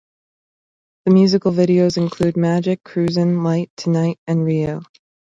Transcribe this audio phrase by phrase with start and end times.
[1.05, 4.81] The musical videos include "Magic", "Cruisin'", "Light", "Tonight", and "Rio".